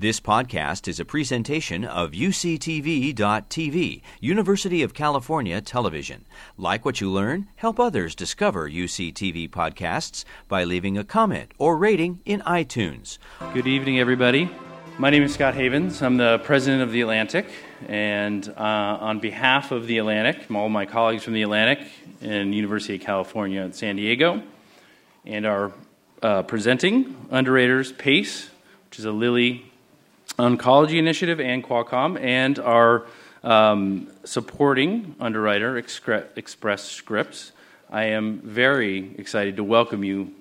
[0.00, 6.24] This podcast is a presentation of UCTV.tv, University of California Television.
[6.56, 7.48] Like what you learn?
[7.56, 13.18] Help others discover UCTV podcasts by leaving a comment or rating in iTunes.
[13.52, 14.48] Good evening, everybody.
[14.98, 16.00] My name is Scott Havens.
[16.00, 17.50] I'm the president of The Atlantic.
[17.88, 21.80] And uh, on behalf of The Atlantic, all my colleagues from The Atlantic
[22.20, 24.44] and University of California at San Diego,
[25.26, 25.72] and our
[26.22, 28.48] uh, presenting underwriters, PACE,
[28.88, 29.67] which is a Lilly
[30.38, 33.06] Oncology Initiative and Qualcomm, and our
[33.42, 37.50] um, supporting underwriter, Express Scripts.
[37.90, 40.32] I am very excited to welcome you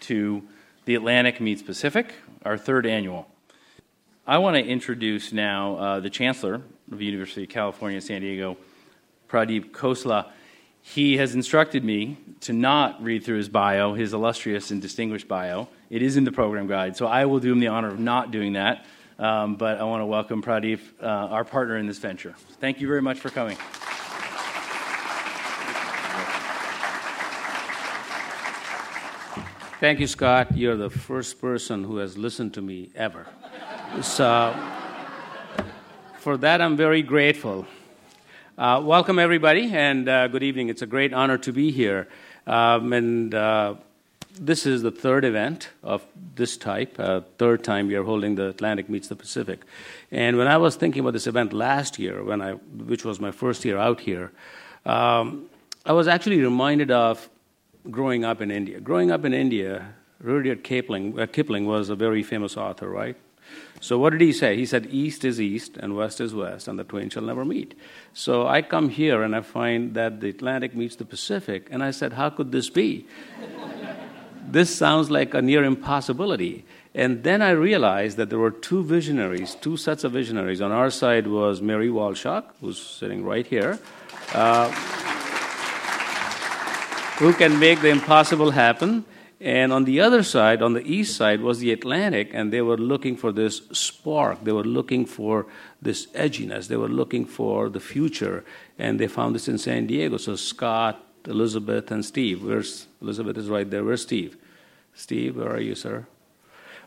[0.00, 0.42] to
[0.86, 2.14] the Atlantic Meets Pacific,
[2.46, 3.28] our third annual.
[4.26, 8.56] I want to introduce now uh, the Chancellor of the University of California, San Diego,
[9.28, 10.30] Pradeep Khosla.
[10.80, 15.68] He has instructed me to not read through his bio, his illustrious and distinguished bio.
[15.90, 18.30] It is in the program guide, so I will do him the honor of not
[18.30, 18.86] doing that.
[19.22, 22.34] Um, but I want to welcome Pradeep, uh, our partner in this venture.
[22.58, 23.56] Thank you very much for coming.
[29.78, 30.56] Thank you, Scott.
[30.56, 33.28] You're the first person who has listened to me ever.
[34.00, 34.56] So,
[36.18, 37.64] for that, I'm very grateful.
[38.58, 40.68] Uh, welcome, everybody, and uh, good evening.
[40.68, 42.08] It's a great honor to be here.
[42.44, 43.74] Um, and uh,
[44.38, 48.48] this is the third event of this type, uh, third time we are holding the
[48.48, 49.60] Atlantic meets the Pacific.
[50.10, 53.30] And when I was thinking about this event last year, when I, which was my
[53.30, 54.32] first year out here,
[54.86, 55.46] um,
[55.84, 57.28] I was actually reminded of
[57.90, 58.80] growing up in India.
[58.80, 63.16] Growing up in India, Rudyard Kipling, uh, Kipling was a very famous author, right?
[63.80, 64.56] So what did he say?
[64.56, 67.78] He said, East is East and West is West, and the twain shall never meet.
[68.14, 71.90] So I come here and I find that the Atlantic meets the Pacific, and I
[71.90, 73.06] said, How could this be?
[74.52, 76.64] This sounds like a near impossibility.
[76.94, 80.60] And then I realized that there were two visionaries, two sets of visionaries.
[80.60, 83.78] On our side was Mary Walshok, who's sitting right here,
[84.34, 84.70] uh,
[87.18, 89.06] who can make the impossible happen.
[89.40, 92.76] And on the other side, on the east side, was the Atlantic, and they were
[92.76, 94.44] looking for this spark.
[94.44, 95.46] They were looking for
[95.80, 96.68] this edginess.
[96.68, 98.44] They were looking for the future,
[98.78, 100.18] and they found this in San Diego.
[100.18, 102.44] So Scott, Elizabeth, and Steve.
[102.44, 103.82] Where's Elizabeth is right there.
[103.82, 104.36] Where's Steve?
[104.94, 106.06] Steve, where are you, sir?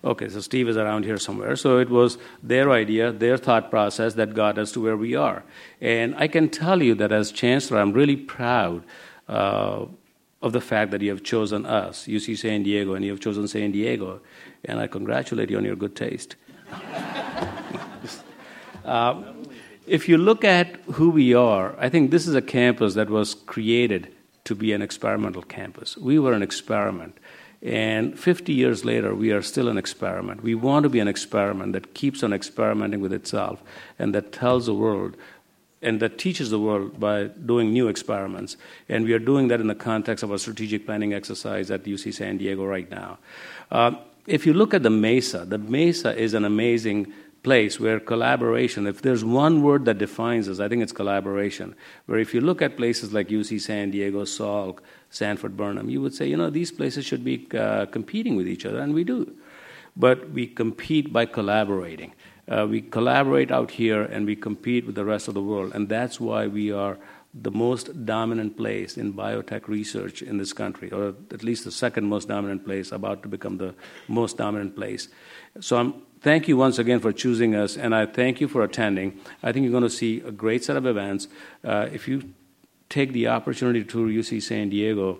[0.04, 1.56] Okay, so Steve is around here somewhere.
[1.56, 5.44] So it was their idea, their thought process that got us to where we are.
[5.82, 8.84] And I can tell you that as chancellor, I'm really proud
[9.28, 9.86] uh,
[10.44, 13.48] of the fact that you have chosen us, UC San Diego, and you have chosen
[13.48, 14.22] San Diego.
[14.64, 16.36] And I congratulate you on your good taste.
[18.86, 19.24] uh,
[19.88, 23.34] if you look at who we are, I think this is a campus that was
[23.34, 24.12] created
[24.44, 25.98] to be an experimental campus.
[25.98, 27.18] We were an experiment.
[27.66, 30.44] And 50 years later, we are still an experiment.
[30.44, 33.64] We want to be an experiment that keeps on experimenting with itself
[33.98, 35.18] and that tells the world
[35.82, 38.56] and that teaches the world by doing new experiments.
[38.88, 42.14] And we are doing that in the context of a strategic planning exercise at UC
[42.14, 43.18] San Diego right now.
[43.72, 43.94] Uh,
[44.28, 47.14] if you look at the MESA, the MESA is an amazing
[47.46, 51.76] place where collaboration, if there's one word that defines us, I think it's collaboration.
[52.08, 54.80] Where if you look at places like UC San Diego, Salk,
[55.12, 58.66] Sanford Burnham, you would say, you know, these places should be uh, competing with each
[58.66, 59.32] other, and we do.
[59.96, 62.14] But we compete by collaborating.
[62.48, 65.88] Uh, we collaborate out here and we compete with the rest of the world, and
[65.88, 66.98] that's why we are
[67.48, 72.06] the most dominant place in biotech research in this country, or at least the second
[72.08, 73.74] most dominant place, about to become the
[74.08, 75.10] most dominant place.
[75.60, 75.94] So I'm,
[76.26, 79.16] thank you once again for choosing us, and I thank you for attending.
[79.44, 81.28] I think you're going to see a great set of events.
[81.64, 82.34] Uh, if you
[82.90, 85.20] take the opportunity to tour UC San Diego,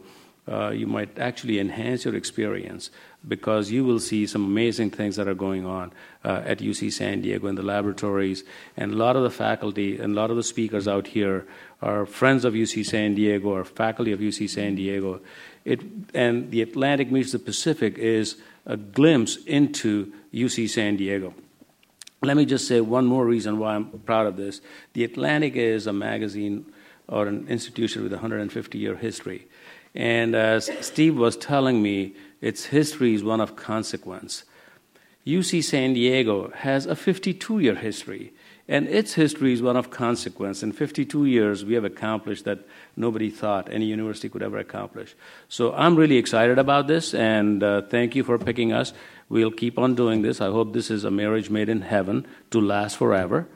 [0.52, 2.90] uh, you might actually enhance your experience
[3.28, 5.94] because you will see some amazing things that are going on
[6.24, 8.44] uh, at UC San Diego in the laboratories.
[8.76, 11.46] And a lot of the faculty and a lot of the speakers out here
[11.84, 15.22] are friends of UC San Diego or faculty of UC San Diego.
[15.66, 15.82] It,
[16.16, 21.34] and the Atlantic meets the Pacific is a glimpse into UC San Diego.
[22.22, 24.62] Let me just say one more reason why I'm proud of this.
[24.94, 26.66] The Atlantic is a magazine
[27.08, 29.48] or an institution with a 150 year history.
[29.94, 34.44] And as Steve was telling me, its history is one of consequence.
[35.26, 38.32] UC San Diego has a 52 year history,
[38.68, 40.62] and its history is one of consequence.
[40.62, 42.60] In 52 years, we have accomplished that
[42.96, 45.16] nobody thought any university could ever accomplish.
[45.50, 48.94] So I'm really excited about this, and uh, thank you for picking us.
[49.28, 50.40] We'll keep on doing this.
[50.40, 53.48] I hope this is a marriage made in heaven to last forever.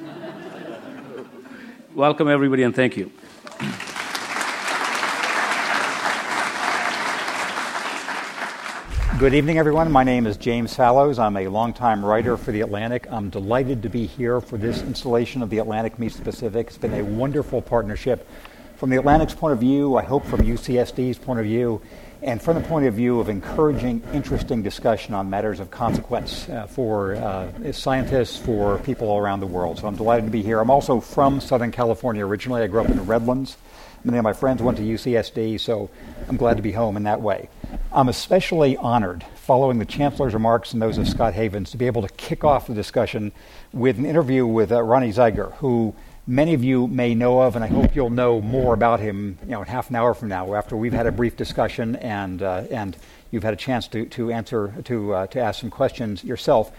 [1.94, 3.10] Welcome, everybody, and thank you.
[9.18, 9.90] Good evening, everyone.
[9.90, 11.18] My name is James Fallows.
[11.18, 13.10] I'm a longtime writer for The Atlantic.
[13.10, 16.68] I'm delighted to be here for this installation of The Atlantic Meets the Pacific.
[16.68, 18.28] It's been a wonderful partnership
[18.76, 21.80] from The Atlantic's point of view, I hope from UCSD's point of view,
[22.22, 26.66] and from the point of view of encouraging interesting discussion on matters of consequence uh,
[26.66, 29.78] for uh, scientists, for people all around the world.
[29.78, 30.60] So I'm delighted to be here.
[30.60, 32.62] I'm also from Southern California originally.
[32.62, 33.56] I grew up in the Redlands.
[34.04, 35.88] Many of my friends went to UCSD, so
[36.28, 37.48] I'm glad to be home in that way.
[37.92, 42.02] I'm especially honored, following the Chancellor's remarks and those of Scott Havens, to be able
[42.02, 43.30] to kick off the discussion
[43.72, 45.94] with an interview with uh, Roni Zeiger, who
[46.26, 49.50] many of you may know of, and I hope you'll know more about him you
[49.50, 52.64] know, in half an hour from now, after we've had a brief discussion and, uh,
[52.70, 52.96] and
[53.30, 56.72] you've had a chance to, to answer, to, uh, to ask some questions yourself.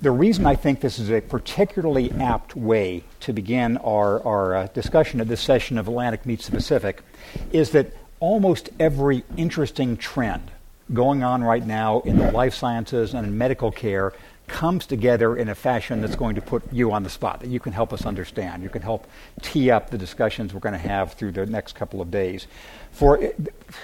[0.00, 4.66] The reason I think this is a particularly apt way to begin our, our uh,
[4.74, 7.02] discussion of this session of Atlantic Meets the Pacific
[7.52, 10.50] is that almost every interesting trend
[10.92, 14.12] going on right now in the life sciences and in medical care
[14.52, 17.58] comes together in a fashion that's going to put you on the spot, that you
[17.58, 18.62] can help us understand.
[18.62, 19.06] You can help
[19.40, 22.46] tee up the discussions we're going to have through the next couple of days.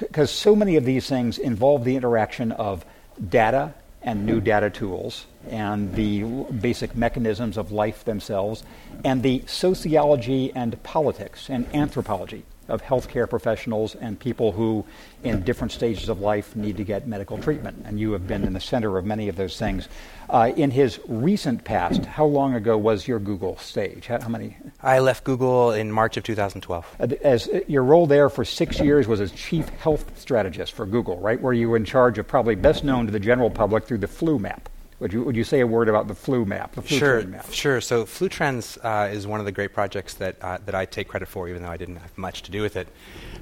[0.00, 2.84] Because so many of these things involve the interaction of
[3.28, 3.72] data
[4.02, 6.22] and new data tools and the
[6.60, 8.62] basic mechanisms of life themselves,
[9.04, 14.84] and the sociology and politics and anthropology of healthcare professionals and people who,
[15.24, 17.82] in different stages of life, need to get medical treatment.
[17.84, 19.88] And you have been in the center of many of those things.
[20.28, 24.06] Uh, in his recent past, how long ago was your Google stage?
[24.06, 24.56] How, how, many?
[24.82, 26.96] I left Google in March of 2012.
[27.00, 30.84] Uh, as uh, your role there for six years was as chief health strategist for
[30.84, 31.40] Google, right?
[31.40, 34.08] Where you were in charge of probably best known to the general public through the
[34.08, 34.68] flu map.
[35.00, 36.74] Would you, would you say a word about the flu map?
[36.74, 37.52] The flu sure, map?
[37.52, 37.80] sure.
[37.80, 41.06] So Flu Trends uh, is one of the great projects that uh, that I take
[41.06, 42.88] credit for, even though I didn't have much to do with it.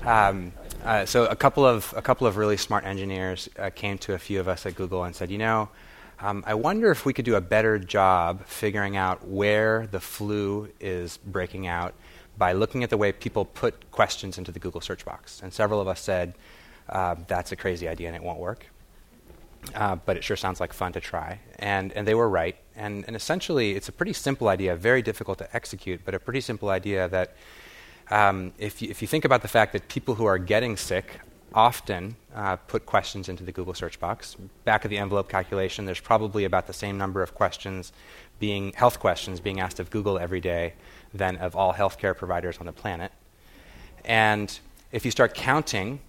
[0.04, 0.52] Um,
[0.84, 4.18] uh, so a couple of a couple of really smart engineers uh, came to a
[4.18, 5.70] few of us at Google and said, you know,
[6.20, 10.68] um, I wonder if we could do a better job figuring out where the flu
[10.78, 11.94] is breaking out
[12.36, 15.40] by looking at the way people put questions into the Google search box.
[15.42, 16.34] And several of us said,
[16.90, 18.66] uh, that's a crazy idea and it won't work
[19.74, 21.40] uh, but it sure sounds like fun to try.
[21.58, 22.56] And, and they were right.
[22.76, 26.40] And, and essentially, it's a pretty simple idea, very difficult to execute, but a pretty
[26.40, 27.36] simple idea that
[28.10, 31.20] um, if, you, if you think about the fact that people who are getting sick
[31.54, 36.00] often uh, put questions into the Google search box, back of the envelope calculation, there's
[36.00, 37.92] probably about the same number of questions
[38.38, 40.74] being health questions being asked of Google every day
[41.14, 43.10] than of all healthcare providers on the planet.
[44.04, 44.58] And
[44.92, 46.00] if you start counting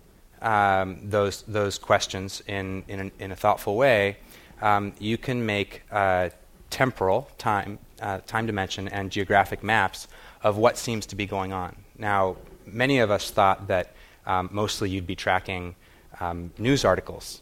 [0.41, 4.17] um, those, those questions in, in, in, a thoughtful way,
[4.61, 6.29] um, you can make uh,
[6.69, 10.07] temporal time, uh, time dimension and geographic maps
[10.43, 11.75] of what seems to be going on.
[11.97, 13.93] Now, many of us thought that
[14.25, 15.75] um, mostly you'd be tracking
[16.19, 17.41] um, news articles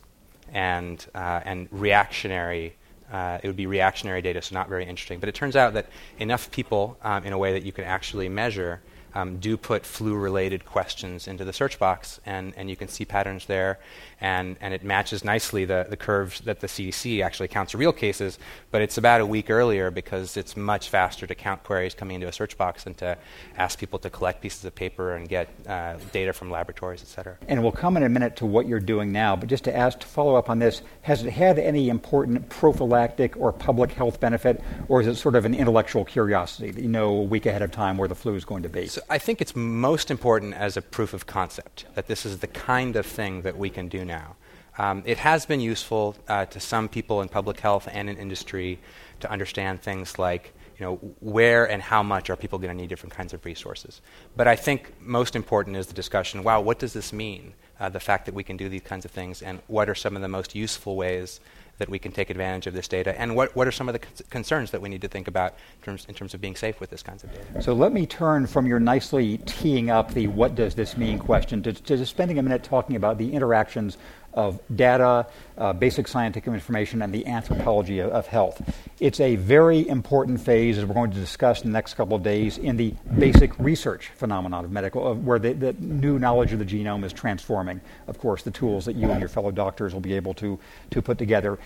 [0.54, 2.76] and, uh, and reactionary.
[3.12, 5.20] Uh, it would be reactionary data, so not very interesting.
[5.20, 5.88] But it turns out that
[6.20, 8.82] enough people, um, in a way that you can actually measure,
[9.16, 13.06] um, do put flu related questions into the search box, and, and you can see
[13.06, 13.80] patterns there.
[14.22, 18.38] And, and it matches nicely the, the curves that the CDC actually counts real cases,
[18.72, 22.28] but it's about a week earlier because it's much faster to count queries coming into
[22.28, 23.18] a search box than to
[23.58, 27.38] ask people to collect pieces of paper and get uh, data from laboratories, et cetera.
[27.48, 30.00] And we'll come in a minute to what you're doing now, but just to ask
[30.00, 34.62] to follow up on this, has it had any important prophylactic or public health benefit,
[34.90, 37.72] or is it sort of an intellectual curiosity that you know a week ahead of
[37.72, 38.88] time where the flu is going to be?
[38.88, 42.48] So I think it's most important as a proof of concept that this is the
[42.48, 44.36] kind of thing that we can do now.
[44.80, 48.80] Um, it has been useful uh, to some people in public health and in industry
[49.20, 52.90] to understand things like you know, where and how much are people going to need
[52.90, 54.02] different kinds of resources.
[54.36, 57.54] But I think most important is the discussion wow, what does this mean?
[57.80, 60.16] Uh, the fact that we can do these kinds of things, and what are some
[60.16, 61.40] of the most useful ways
[61.78, 64.24] that we can take advantage of this data, and what, what are some of the
[64.30, 66.90] concerns that we need to think about in terms, in terms of being safe with
[66.90, 67.62] this kinds of data.
[67.62, 71.62] So let me turn from your nicely teeing up the what does this mean question
[71.64, 73.98] to, to spending a minute talking about the interactions
[74.36, 75.26] of data,
[75.58, 78.62] uh, basic scientific information, and the anthropology of, of, health.
[79.00, 82.22] It's a very important phase, as we're going to discuss in the next couple of
[82.24, 86.60] days, in the basic research phenomenon of medical, of where the, the, new knowledge of
[86.60, 90.02] the genome is transforming, of course, the tools that you and your fellow doctors will
[90.02, 90.60] be able to,
[90.92, 91.58] to put together.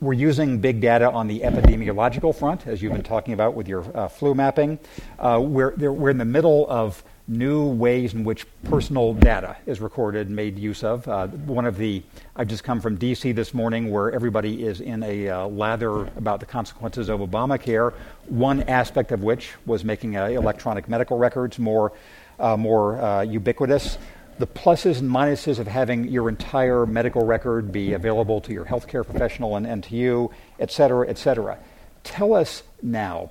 [0.00, 3.84] We're using big data on the epidemiological front, as you've been talking about with your
[3.96, 4.78] uh, flu mapping.
[5.18, 10.26] Uh, we're, we're in the middle of new ways in which personal data is recorded
[10.26, 11.06] and made use of.
[11.06, 12.02] Uh, one of the,
[12.34, 16.40] I've just come from DC this morning where everybody is in a uh, lather about
[16.40, 17.92] the consequences of Obamacare,
[18.26, 21.92] one aspect of which was making uh, electronic medical records more,
[22.40, 23.98] uh, more uh, ubiquitous.
[24.38, 29.04] the pluses and minuses of having your entire medical record be available to your healthcare
[29.04, 31.58] professional and, and to you, et cetera, et cetera.
[32.02, 33.30] Tell us now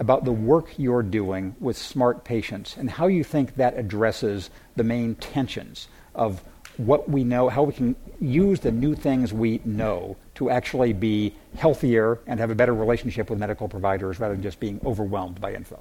[0.00, 4.82] about the work you're doing with smart patients and how you think that addresses the
[4.82, 6.42] main tensions of
[6.78, 11.34] what we know, how we can use the new things we know to actually be
[11.56, 15.52] healthier and have a better relationship with medical providers rather than just being overwhelmed by
[15.52, 15.78] info.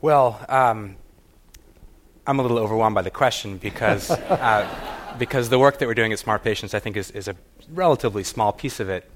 [0.00, 0.96] Well, um,
[2.26, 4.66] I'm a little overwhelmed by the question because, uh,
[5.18, 7.36] because the work that we're doing at Smart Patients, I think, is, is a
[7.68, 9.10] relatively small piece of it,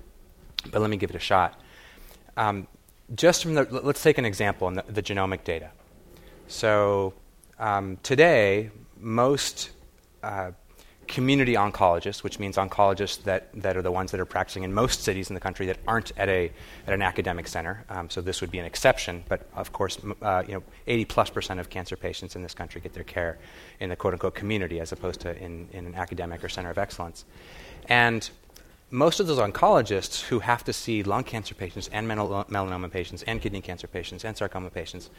[0.70, 1.58] but let me give it a shot.
[2.36, 2.66] Um,
[3.14, 5.70] just from the, let's take an example in the, the genomic data.
[6.46, 7.14] So
[7.58, 9.70] um, today, most
[10.22, 10.52] uh,
[11.06, 15.02] community oncologists, which means oncologists that, that are the ones that are practicing in most
[15.02, 16.50] cities in the country that aren't at, a,
[16.86, 17.84] at an academic center.
[17.88, 21.30] Um, so this would be an exception, but of course, uh, you know, 80 plus
[21.30, 23.38] percent of cancer patients in this country get their care
[23.80, 26.78] in the quote unquote community as opposed to in, in an academic or center of
[26.78, 27.24] excellence.
[27.88, 28.28] And
[28.94, 33.42] most of those oncologists who have to see lung cancer patients and melanoma patients and
[33.42, 35.10] kidney cancer patients and sarcoma patients,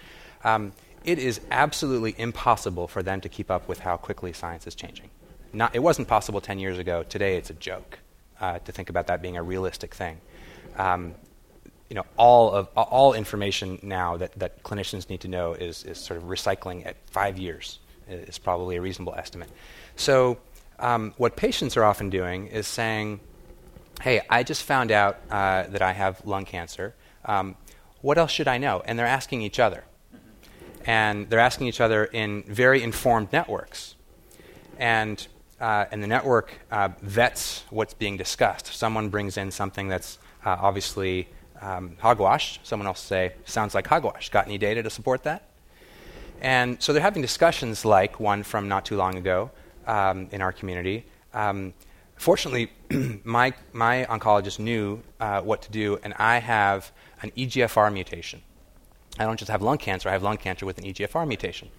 [0.46, 0.72] um,
[1.03, 5.10] it is absolutely impossible for them to keep up with how quickly science is changing.
[5.51, 7.03] Not, it wasn't possible 10 years ago.
[7.03, 8.00] Today it's a joke
[8.39, 10.22] uh, to think about that being a realistic thing.
[10.77, 11.13] Um,
[11.89, 15.98] you know, all, of, all information now that, that clinicians need to know is, is
[15.98, 19.50] sort of recycling at five years is probably a reasonable estimate.
[19.98, 20.38] So
[20.79, 23.20] um, what patients are often doing is saying,
[24.02, 26.96] hey, I just found out uh, that I have lung cancer.
[27.25, 27.56] Um,
[28.02, 28.84] what else should I know?
[28.86, 29.84] And they're asking each other.
[30.86, 33.96] And they're asking each other in very informed networks.
[34.78, 35.25] And,
[35.60, 38.68] uh, and the network uh, vets what's being discussed.
[38.68, 41.28] Someone brings in something that's uh, obviously
[41.62, 42.60] um, hogwash.
[42.64, 44.30] Someone else say, sounds like hogwash.
[44.30, 45.50] Got any data to support that?
[46.42, 49.50] And so they're having discussions like one from not too long ago
[49.88, 51.06] um, in our community.
[51.34, 51.74] Um,
[52.18, 52.72] fortunately,
[53.24, 58.42] my, my oncologist knew uh, what to do, and I have an EGFR mutation.
[59.18, 61.70] I don't just have lung cancer, I have lung cancer with an EGFR mutation.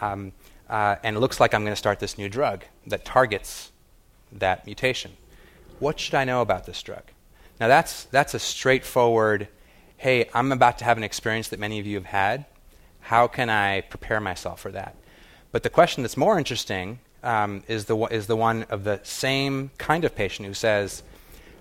[0.00, 0.32] Um,
[0.68, 3.72] uh, and it looks like I'm going to start this new drug that targets
[4.32, 5.12] that mutation.
[5.78, 7.02] What should I know about this drug?
[7.60, 9.48] Now, that's, that's a straightforward
[9.98, 12.44] hey, I'm about to have an experience that many of you have had.
[13.00, 14.94] How can I prepare myself for that?
[15.52, 19.70] But the question that's more interesting um, is, the, is the one of the same
[19.78, 21.02] kind of patient who says,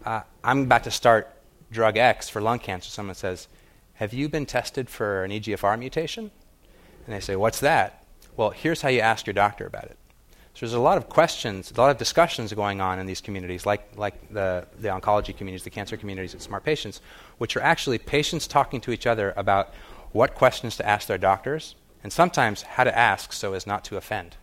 [0.06, 1.30] uh, I'm about to start
[1.72, 2.90] drug X for lung cancer.
[2.90, 3.48] Someone says,
[3.96, 6.32] Have you been tested for an EGFR mutation?
[7.06, 8.04] And they say, What's that?
[8.38, 9.98] Well, here's how you ask your doctor about it.
[10.54, 13.66] So there's a lot of questions, a lot of discussions going on in these communities,
[13.66, 17.02] like, like the, the oncology communities, the cancer communities at Smart Patients,
[17.40, 19.74] which are actually patients talking to each other about
[20.14, 23.98] what questions to ask their doctors, and sometimes how to ask so as not to
[23.98, 24.38] offend.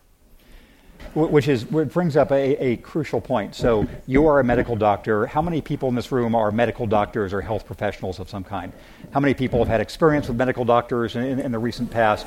[1.15, 3.53] Which is which brings up a, a, crucial point.
[3.53, 5.27] So you are a medical doctor.
[5.27, 8.73] How many people in this room are medical doctors or health professionals of some kind?
[9.11, 12.25] How many people have had experience with medical doctors in, in, in the recent past?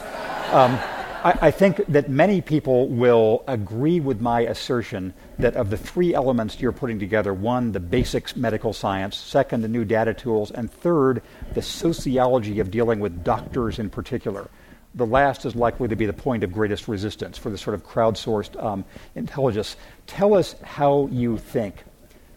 [0.52, 0.78] Um,
[1.24, 6.14] I, I, think that many people will agree with my assertion that of the three
[6.14, 10.70] elements you're putting together, one, the basics medical science, second, the new data tools, and
[10.70, 11.22] third,
[11.54, 14.48] the sociology of dealing with doctors in particular
[14.96, 17.86] the last is likely to be the point of greatest resistance for the sort of
[17.86, 18.84] crowdsourced um,
[19.14, 19.76] intelligence.
[20.06, 21.84] Tell us how you think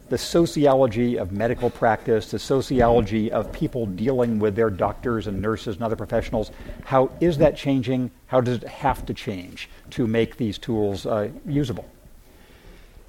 [0.09, 5.75] the sociology of medical practice, the sociology of people dealing with their doctors and nurses
[5.75, 6.51] and other professionals,
[6.83, 8.11] how is that changing?
[8.27, 11.87] How does it have to change to make these tools uh, usable?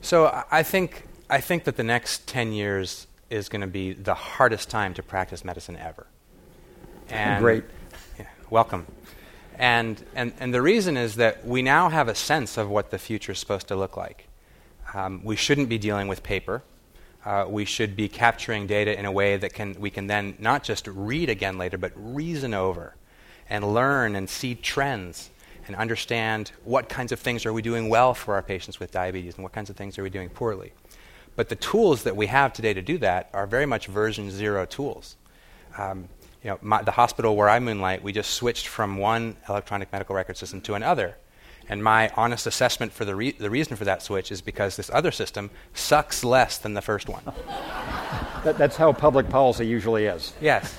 [0.02, 4.14] So I think, I think that the next 10 years is going to be the
[4.14, 6.06] hardest time to practice medicine ever.
[7.12, 7.64] And Great.
[8.20, 8.86] Yeah, welcome.
[9.60, 12.98] And, and, and the reason is that we now have a sense of what the
[12.98, 14.26] future is supposed to look like.
[14.94, 16.62] Um, we shouldn't be dealing with paper.
[17.26, 20.64] Uh, we should be capturing data in a way that can, we can then not
[20.64, 22.94] just read again later, but reason over
[23.50, 25.28] and learn and see trends
[25.66, 29.34] and understand what kinds of things are we doing well for our patients with diabetes
[29.34, 30.72] and what kinds of things are we doing poorly.
[31.36, 34.64] But the tools that we have today to do that are very much version zero
[34.64, 35.16] tools.
[35.76, 36.08] Um,
[36.42, 40.14] you know, my, the hospital where I moonlight, we just switched from one electronic medical
[40.14, 41.16] record system to another.
[41.68, 44.90] And my honest assessment for the, re- the reason for that switch is because this
[44.92, 47.22] other system sucks less than the first one.
[48.44, 50.32] that, that's how public policy usually is.
[50.40, 50.76] Yes.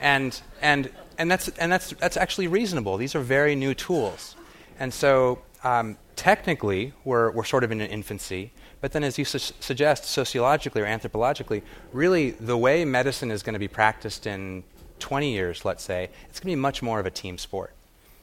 [0.00, 2.96] And, and, and, that's, and that's, that's actually reasonable.
[2.96, 4.36] These are very new tools.
[4.78, 8.52] And so, um, technically, we're, we're sort of in an infancy.
[8.80, 13.54] But then, as you su- suggest, sociologically or anthropologically, really the way medicine is going
[13.54, 14.62] to be practiced in
[15.04, 17.72] 20 years, let's say, it's going to be much more of a team sport.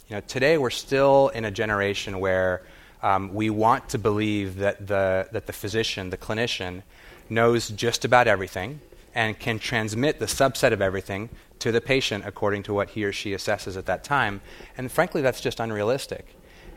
[0.09, 2.61] You know, today we're still in a generation where
[3.03, 6.83] Um, we want to believe that the, that the physician, the clinician,
[7.29, 8.79] knows just about everything
[9.15, 13.11] and can transmit the subset of everything to the patient according to what he or
[13.11, 14.41] she assesses at that time.
[14.77, 16.25] And frankly, that's just unrealistic.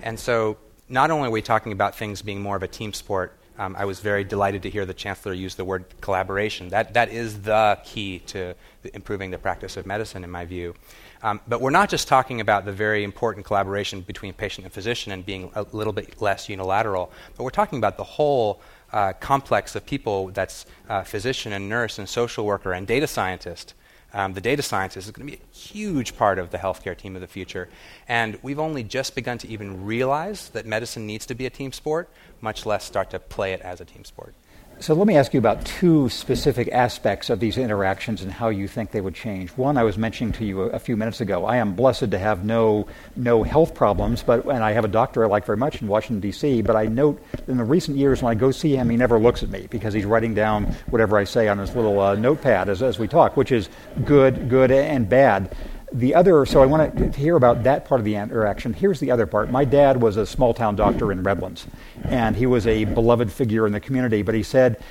[0.02, 0.56] And so,
[0.88, 3.84] not only are we talking about things being more of a team sport, um, I
[3.84, 6.68] was very delighted to hear the chancellor use the word collaboration.
[6.70, 8.54] That, that is the key to
[8.92, 10.74] improving the practice of medicine, in my view.
[11.22, 15.12] Um, but we're not just talking about the very important collaboration between patient and physician
[15.12, 18.60] and being a little bit less unilateral, but we're talking about the whole
[18.92, 23.74] uh, complex of people that's uh, physician and nurse and social worker and data scientist.
[24.14, 27.16] Um, the data scientist is going to be a huge part of the healthcare team
[27.16, 27.68] of the future.
[28.08, 31.72] And we've only just begun to even realize that medicine needs to be a team
[31.72, 32.08] sport,
[32.40, 34.34] much less start to play it as a team sport.
[34.80, 38.68] So let me ask you about two specific aspects of these interactions and how you
[38.68, 39.50] think they would change.
[39.50, 41.46] One, I was mentioning to you a, a, few minutes ago.
[41.46, 45.24] I am blessed to have no no health problems, but and I have a doctor
[45.24, 46.62] I like very much in Washington D.C.
[46.62, 49.42] But I note in the recent years when I go see him, he never looks
[49.42, 52.82] at me because he's writing down whatever I say on his little uh, notepad as
[52.82, 53.68] as we talk, which is
[54.04, 55.54] good, good, and bad
[55.94, 58.74] the other, so I want to hear about that part of the interaction.
[58.74, 59.50] Here's the other part.
[59.50, 61.66] My dad was a small town doctor in Redlands,
[62.04, 64.82] and he was a beloved figure in the community, but he said,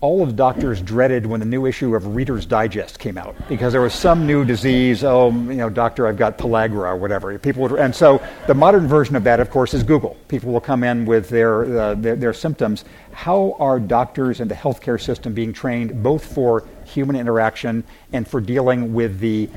[0.00, 3.82] all of doctors dreaded when the new issue of Reader's Digest came out because there
[3.82, 5.04] was some new disease.
[5.04, 7.38] Oh, you know, doctor, I've got pellagra or whatever.
[7.38, 10.16] People would, and so the modern version of that, of course, is Google.
[10.28, 12.86] People will come in with their, uh, their, their symptoms.
[13.12, 18.40] How are doctors and the healthcare system being trained both for human interaction and for
[18.40, 19.50] dealing with the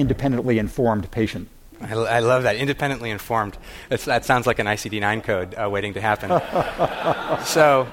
[0.00, 1.48] independently informed patient.
[1.80, 2.56] I, I love that.
[2.56, 3.56] Independently informed.
[3.88, 6.30] That sounds like an ICD 9 code uh, waiting to happen.
[7.44, 7.86] so,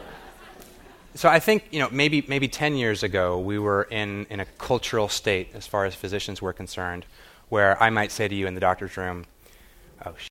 [1.16, 4.46] so I think you know maybe maybe 10 years ago we were in, in a
[4.58, 7.06] cultural state as far as physicians were concerned,
[7.50, 9.26] where I might say to you in the doctor's room,
[10.06, 10.28] "Oh, sh-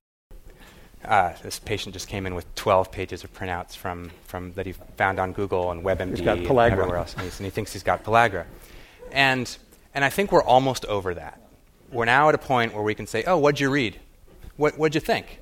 [1.05, 4.73] uh, this patient just came in with 12 pages of printouts from, from that he
[4.97, 8.45] found on Google and WebMD and everywhere else, and, and he thinks he's got pellagra."
[9.11, 9.57] And
[9.95, 11.41] and I think we're almost over that
[11.91, 13.99] we're now at a point where we can say, oh, what'd you read?
[14.55, 15.41] What, what'd you think?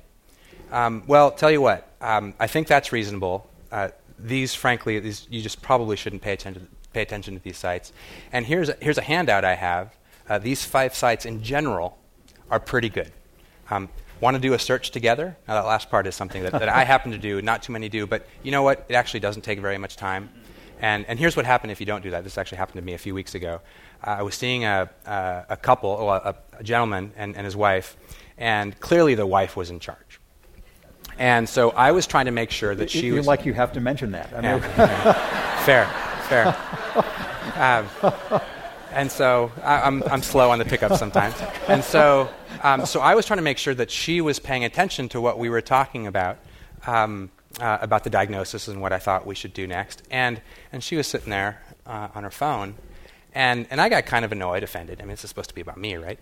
[0.70, 3.48] Um, well, tell you what, um, I think that's reasonable.
[3.70, 7.92] Uh, these, frankly, these, you just probably shouldn't pay attention, pay attention to these sites.
[8.32, 9.94] And here's a, here's a handout I have.
[10.28, 11.98] Uh, these five sites in general
[12.50, 13.12] are pretty good.
[13.70, 15.36] Um, Want to do a search together?
[15.46, 17.90] Now, that last part is something that, that I happen to do, not too many
[17.90, 18.86] do, but you know what?
[18.88, 20.30] It actually doesn't take very much time.
[20.80, 22.24] And, and here's what happened if you don't do that.
[22.24, 23.60] This actually happened to me a few weeks ago.
[24.06, 27.96] Uh, I was seeing a, a, a couple, a, a gentleman and, and his wife,
[28.36, 30.20] and clearly the wife was in charge.
[31.18, 33.26] And so I was trying to make sure that she You're was.
[33.26, 34.32] like you have to mention that.
[34.34, 35.86] I mean, yeah, fair,
[36.28, 36.54] fair.
[37.56, 38.40] Um,
[38.92, 41.34] and so I, am I'm, I'm slow on the pickup sometimes.
[41.68, 42.28] And so,
[42.62, 45.38] um, so I was trying to make sure that she was paying attention to what
[45.38, 46.38] we were talking about,
[46.86, 50.02] um, uh, about the diagnosis and what I thought we should do next.
[50.10, 50.40] And,
[50.72, 52.74] and she was sitting there uh, on her phone,
[53.34, 55.00] and, and I got kind of annoyed, offended.
[55.00, 56.18] I mean, this is supposed to be about me, right?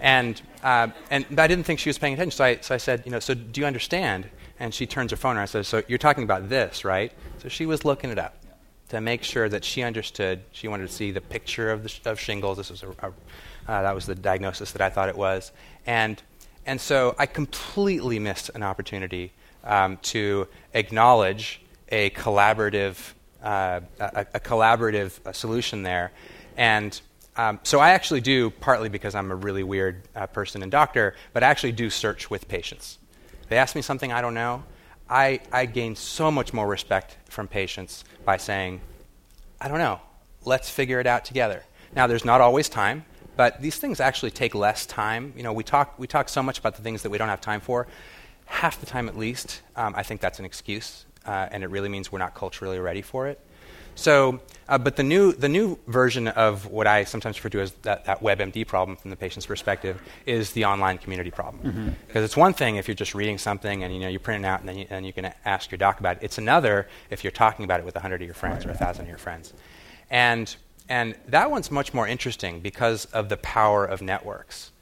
[0.00, 2.36] And, uh, and I didn't think she was paying attention.
[2.36, 4.28] So I, so I said, you know, so do you understand?
[4.60, 7.12] And she turns her phone around and says, so you're talking about this, right?
[7.38, 8.36] So she was looking it up
[8.90, 10.42] to make sure that she understood.
[10.52, 12.58] She wanted to see the picture of, the sh- of shingles.
[12.58, 13.12] This was a, a
[13.66, 15.50] uh, that was the diagnosis that I thought it was.
[15.86, 16.22] And,
[16.66, 19.32] and so I completely missed an opportunity
[19.64, 22.96] um, to acknowledge a collaborative,
[23.42, 26.12] uh, a, a, collaborative solution there
[26.56, 27.00] and
[27.36, 31.14] um, so I actually do, partly because I'm a really weird uh, person and doctor,
[31.32, 32.98] but I actually do search with patients.
[33.48, 34.64] They ask me something I don't know.
[35.08, 38.80] I, I gain so much more respect from patients by saying,
[39.60, 40.00] I don't know,
[40.44, 41.62] let's figure it out together.
[41.94, 43.04] Now, there's not always time,
[43.36, 45.32] but these things actually take less time.
[45.36, 47.40] You know, we talk, we talk so much about the things that we don't have
[47.40, 47.86] time for.
[48.46, 51.88] Half the time, at least, um, I think that's an excuse, uh, and it really
[51.88, 53.40] means we're not culturally ready for it.
[53.94, 57.72] So, uh, but the new, the new version of what I sometimes refer to as
[57.82, 61.62] that, that WebMD problem from the patient's perspective is the online community problem.
[61.62, 61.88] Mm-hmm.
[61.88, 62.24] Because mm-hmm.
[62.24, 64.60] it's one thing if you're just reading something and you know you print it out
[64.60, 66.22] and then you, and you can ask your doc about it.
[66.22, 68.74] It's another if you're talking about it with 100 of your friends right.
[68.74, 69.52] or 1,000 of your friends.
[70.10, 70.54] And,
[70.88, 74.72] and that one's much more interesting because of the power of networks.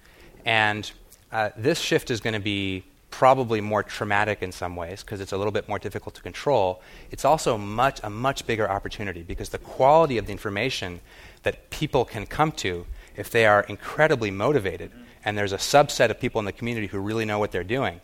[0.45, 0.91] And
[1.33, 5.33] uh, this shift is going to be probably more traumatic in some ways because it's
[5.33, 6.81] a little bit more difficult to control.
[7.11, 11.01] It's also much, a much bigger opportunity because the quality of the information
[11.43, 14.93] that people can come to if they are incredibly motivated
[15.25, 18.01] and there's a subset of people in the community who really know what they're doing.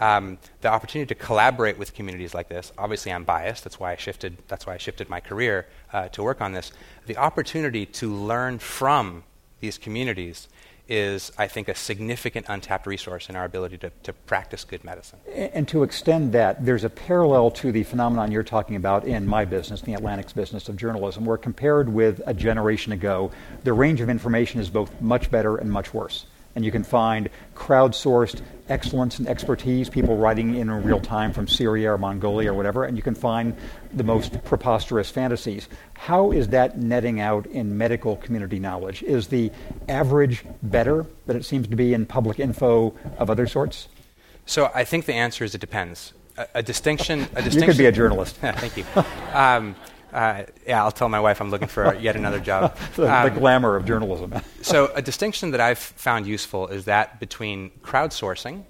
[0.00, 2.72] Um, the opportunity to collaborate with communities like this.
[2.76, 3.64] Obviously, I'm biased.
[3.64, 4.36] That's why I shifted.
[4.46, 6.70] That's why I shifted my career uh, to work on this.
[7.06, 9.24] The opportunity to learn from
[9.60, 10.48] these communities
[10.88, 15.18] is, I think, a significant untapped resource in our ability to, to practice good medicine.
[15.34, 19.44] And to extend that, there's a parallel to the phenomenon you're talking about in my
[19.44, 23.32] business, the Atlantic's business of journalism, where compared with a generation ago,
[23.64, 27.28] the range of information is both much better and much worse and you can find
[27.54, 32.84] crowdsourced excellence and expertise, people writing in real time from Syria or Mongolia or whatever,
[32.84, 33.54] and you can find
[33.92, 35.68] the most preposterous fantasies.
[35.94, 39.02] How is that netting out in medical community knowledge?
[39.04, 39.52] Is the
[39.88, 43.86] average better than it seems to be in public info of other sorts?
[44.46, 46.12] So I think the answer is it depends.
[46.38, 47.28] A, a distinction.
[47.34, 47.60] A distinction.
[47.60, 48.36] You could be a journalist.
[48.40, 48.84] Thank you.
[49.32, 49.76] Um,
[50.16, 52.74] uh, yeah, I'll tell my wife I'm looking for yet another job.
[52.96, 54.32] the, um, the, glamour of journalism.
[54.62, 58.64] so, a distinction that I've found useful is that between crowdsourcing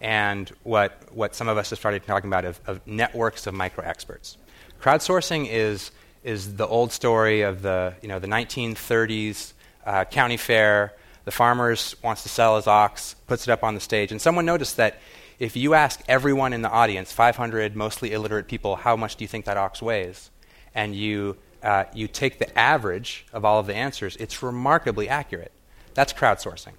[0.00, 3.84] and what, what some of us have started talking about of, of networks of micro
[3.84, 4.36] experts.
[4.80, 5.90] Crowdsourcing is,
[6.22, 10.94] is the old story of the, you know, the 1930s uh, county fair.
[11.24, 14.46] The farmer wants to sell his ox, puts it up on the stage, and someone
[14.46, 15.00] noticed that
[15.40, 19.28] if you ask everyone in the audience, 500 mostly illiterate people, how much do you
[19.28, 20.30] think that ox weighs?
[20.78, 25.50] And you, uh, you take the average of all of the answers, it's remarkably accurate.
[25.94, 26.74] That's crowdsourcing.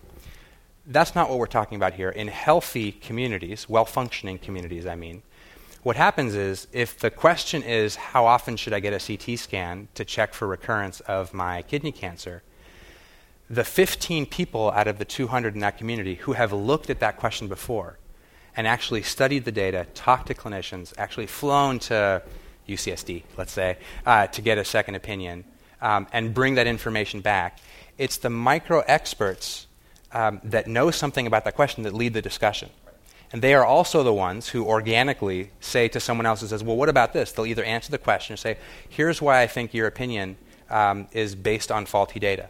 [0.88, 2.09] That's not what we're talking about here.
[2.09, 5.21] In healthy communities, well functioning communities, I mean,
[5.83, 9.89] what happens is if the question is, how often should I get a CT scan
[9.95, 12.41] to check for recurrence of my kidney cancer?
[13.49, 17.17] The 15 people out of the 200 in that community who have looked at that
[17.17, 17.99] question before
[18.55, 22.23] and actually studied the data, talked to clinicians, actually flown to
[22.69, 25.43] UCSD, let's say, uh, to get a second opinion
[25.82, 27.60] um, and bring that information back.
[27.97, 29.67] It's the micro experts
[30.12, 32.69] um, that know something about that question that lead the discussion.
[33.32, 36.75] And they are also the ones who organically say to someone else who says, Well,
[36.75, 37.32] what about this?
[37.32, 40.38] They'll either answer the question or say, Here's why I think your opinion
[40.69, 42.49] um, is based on faulty data.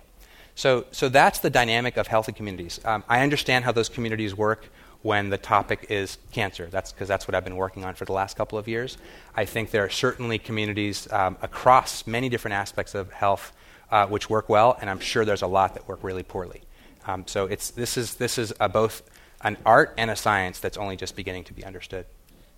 [0.55, 2.79] So, so that's the dynamic of healthy communities.
[2.83, 4.69] Um, I understand how those communities work
[5.01, 6.67] when the topic is cancer.
[6.67, 8.97] That's because that's what I've been working on for the last couple of years.
[9.35, 13.53] I think there are certainly communities um, across many different aspects of health
[13.91, 16.61] uh, which work well, and I'm sure there's a lot that work really poorly.
[17.07, 19.01] Um, so it's, this is, this is both
[19.41, 22.05] an art and a science that's only just beginning to be understood.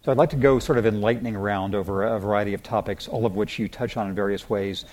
[0.04, 3.08] So I'd like to go sort of in enlightening around over a variety of topics,
[3.08, 4.86] all of which you touch on in various ways.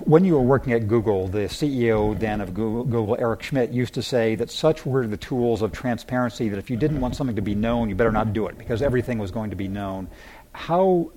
[0.00, 3.94] When you were working at Google, the CEO then of Google, Google, Eric Schmidt, used
[3.94, 7.36] to say that such were the tools of transparency that if you didn't want something
[7.36, 10.08] to be known, you better not do it because everything was going to be known.
[10.52, 11.12] How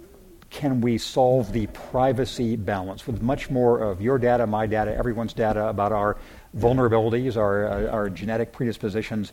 [0.51, 5.33] can we solve the privacy balance with much more of your data, my data, everyone's
[5.33, 6.17] data about our
[6.55, 9.31] vulnerabilities, our, uh, our genetic predispositions?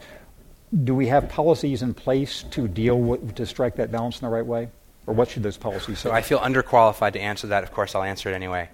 [0.85, 4.33] Do we have policies in place to deal with, to strike that balance in the
[4.33, 4.68] right way?
[5.07, 6.09] Or what should those policies say?
[6.09, 7.62] So I feel underqualified to answer that.
[7.62, 8.68] Of course, I'll answer it anyway.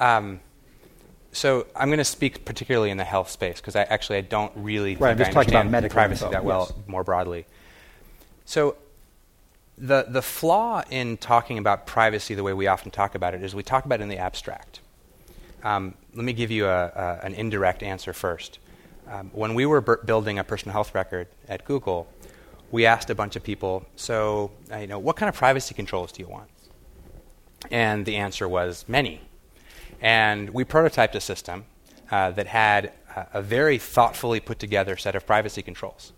[0.00, 0.40] Um,
[1.32, 4.52] so I'm going to speak particularly in the health space because I actually I don't
[4.56, 6.32] really right, think I understand privacy info.
[6.32, 6.88] that well yes.
[6.88, 7.46] more broadly.
[8.44, 8.76] So
[9.76, 13.54] the the flaw in talking about privacy the way we often talk about it is
[13.54, 14.80] we talk about it in the abstract.
[15.62, 18.58] Um, let me give you a, a, an indirect answer first.
[19.08, 22.06] Um, when we were b- building a personal health record at Google,
[22.70, 26.12] we asked a bunch of people, so uh, you know, what kind of privacy controls
[26.12, 26.48] do you want?
[27.70, 29.20] And the answer was many.
[30.00, 31.64] And we prototyped a system
[32.10, 36.12] uh, that had a, a very thoughtfully put together set of privacy controls.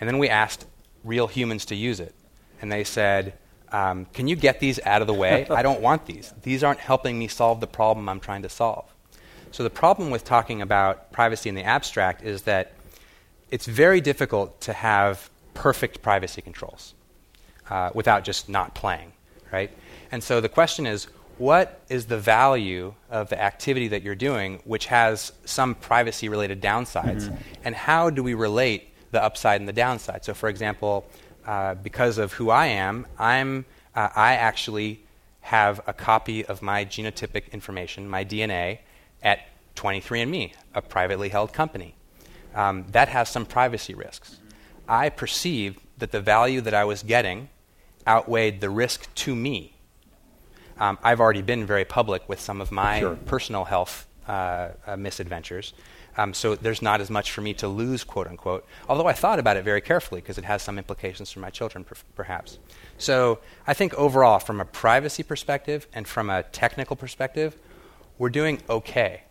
[0.00, 0.66] And then we asked
[1.04, 2.14] real humans to use it.
[2.60, 3.34] And they said,
[3.70, 5.46] um, Can you get these out of the way?
[5.50, 6.32] I don't want these.
[6.42, 8.92] These aren't helping me solve the problem I'm trying to solve.
[9.50, 12.72] So the problem with talking about privacy in the abstract is that
[13.50, 16.94] it's very difficult to have perfect privacy controls
[17.68, 19.12] uh, without just not playing,
[19.52, 19.70] right?
[20.10, 21.08] And so the question is,
[21.42, 26.62] what is the value of the activity that you're doing, which has some privacy related
[26.62, 27.34] downsides, mm-hmm.
[27.64, 30.24] and how do we relate the upside and the downside?
[30.24, 31.04] So, for example,
[31.44, 33.64] uh, because of who I am, I'm,
[33.96, 35.02] uh, I actually
[35.40, 38.78] have a copy of my genotypic information, my DNA,
[39.20, 39.40] at
[39.74, 41.96] 23andMe, a privately held company.
[42.54, 44.38] Um, that has some privacy risks.
[44.88, 47.48] I perceived that the value that I was getting
[48.06, 49.71] outweighed the risk to me
[50.78, 53.16] um, I've already been very public with some of my sure.
[53.26, 55.74] personal health uh, uh, misadventures.
[56.16, 58.66] Um, so there's not as much for me to lose, quote unquote.
[58.88, 61.84] Although I thought about it very carefully because it has some implications for my children,
[61.84, 62.58] per- perhaps.
[62.98, 67.56] So I think overall, from a privacy perspective and from a technical perspective,
[68.18, 69.22] we're doing okay.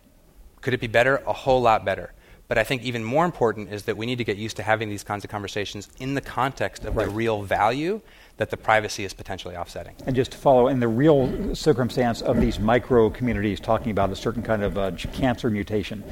[0.60, 1.22] Could it be better?
[1.26, 2.12] A whole lot better.
[2.48, 4.90] But I think even more important is that we need to get used to having
[4.90, 7.06] these kinds of conversations in the context of right.
[7.06, 8.02] the real value
[8.42, 9.94] that the privacy is potentially offsetting.
[10.04, 14.16] And just to follow, in the real circumstance of these micro communities talking about a
[14.16, 16.02] certain kind of uh, cancer mutation,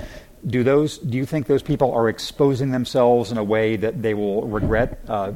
[0.46, 0.98] do those?
[0.98, 5.00] Do you think those people are exposing themselves in a way that they will regret?
[5.08, 5.32] Uh,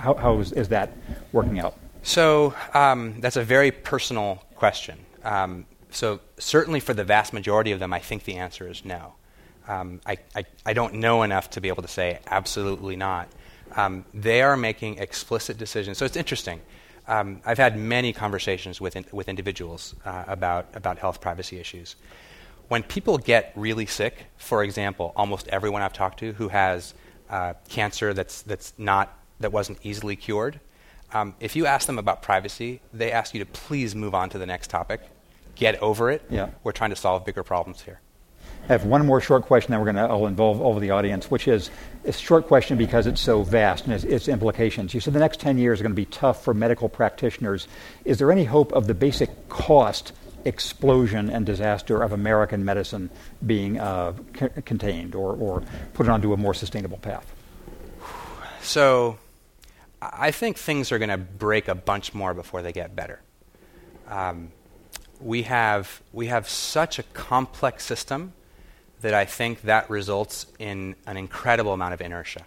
[0.00, 0.90] how, how is, is, that
[1.30, 1.76] working out?
[2.02, 4.98] So um, that's a very personal question.
[5.22, 9.14] Um, so certainly for the vast majority of them, I think the answer is no.
[9.68, 13.28] Um, I, I, I, don't know enough to be able to say absolutely not.
[13.76, 15.98] Um, they are making explicit decisions.
[15.98, 16.60] So it's interesting.
[17.06, 21.96] Um, I've had many conversations with, in, with individuals uh, about, about health privacy issues.
[22.68, 26.94] When people get really sick, for example, almost everyone I've talked to who has
[27.28, 30.60] uh, cancer that's, that's not, that wasn't easily cured,
[31.12, 34.38] um, if you ask them about privacy, they ask you to please move on to
[34.38, 35.00] the next topic.
[35.54, 36.22] Get over it.
[36.30, 36.50] Yeah.
[36.64, 38.00] We're trying to solve bigger problems here.
[38.64, 41.30] I have one more short question that we're going to I'll involve of the audience,
[41.30, 41.70] which is
[42.06, 44.94] a short question because it's so vast and its, its, implications.
[44.94, 47.68] You said the next 10 years are going to be tough for medical practitioners.
[48.06, 50.12] Is there any hope of the basic cost
[50.46, 53.10] explosion and disaster of American medicine
[53.44, 57.34] being uh, c- contained or, or put onto a more sustainable path?
[58.62, 59.18] So
[60.00, 63.20] I think things are going to break a bunch more before they get better.
[64.08, 64.52] Um,
[65.20, 68.32] we, have, we have such a complex system
[69.04, 72.40] that I think that results in an incredible amount of inertia.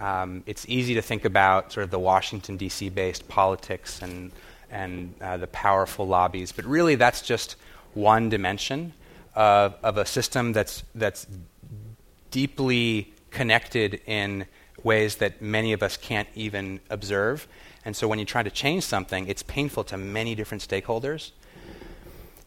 [0.00, 2.88] Um, it's easy to think about sort of the Washington, D.C.
[2.88, 4.32] based politics and,
[4.72, 7.54] and uh, the powerful lobbies, but really that's just
[7.94, 8.92] one dimension
[9.36, 11.28] of, of a system that's, that's
[12.32, 14.46] deeply connected in
[14.82, 17.46] ways that many of us can't even observe.
[17.84, 21.30] And so when you try to change something, it's painful to many different stakeholders.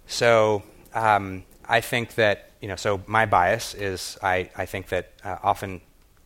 [0.05, 5.11] So um, I think that you know, so my bias is I, I think that
[5.23, 5.81] uh, often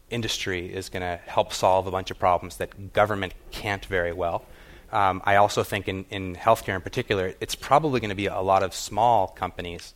[0.10, 4.45] industry is going to help solve a bunch of problems that government can't very well.
[4.93, 8.39] Um, I also think in, in healthcare in particular, it's probably going to be a
[8.39, 9.93] lot of small companies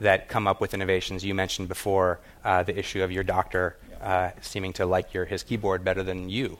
[0.00, 1.22] that come up with innovations.
[1.22, 5.42] You mentioned before uh, the issue of your doctor uh, seeming to like your, his
[5.42, 6.56] keyboard better than you.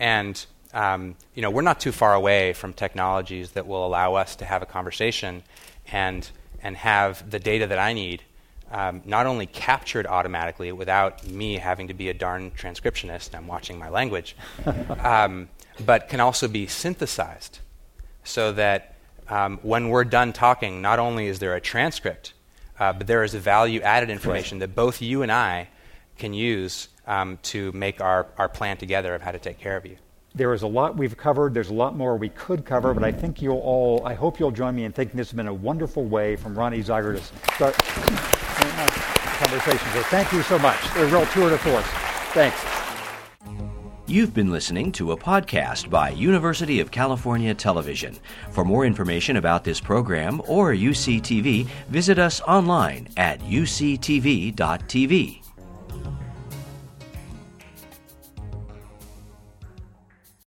[0.00, 0.44] And
[0.74, 4.44] um, you know, we're not too far away from technologies that will allow us to
[4.44, 5.44] have a conversation
[5.92, 6.28] and,
[6.60, 8.24] and have the data that I need
[8.70, 13.78] um, not only captured automatically without me having to be a darn transcriptionist, I'm watching
[13.78, 14.36] my language,
[15.00, 15.48] um,
[15.84, 17.60] but can also be synthesized
[18.24, 18.94] so that
[19.28, 22.32] um, when we're done talking, not only is there a transcript,
[22.78, 25.68] uh, but there is a value added information that both you and I
[26.16, 29.86] can use um, to make our, our plan together of how to take care of
[29.86, 29.96] you.
[30.34, 31.54] There is a lot we've covered.
[31.54, 34.50] There's a lot more we could cover, but I think you'll all, I hope you'll
[34.50, 38.47] join me in thinking this has been a wonderful way from Roni Zeiger to start
[39.38, 39.88] conversation.
[39.92, 40.78] So thank you so much.
[40.96, 41.86] A real tour de force.
[42.34, 42.62] Thanks.
[44.06, 48.16] You've been listening to a podcast by University of California Television.
[48.52, 54.54] For more information about this program or UCTV, visit us online at uctv.tv.